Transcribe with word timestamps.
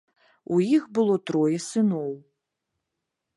У 0.53 0.61
іх 0.77 0.87
было 0.99 1.17
трое 1.31 1.57
сыноў. 1.67 2.09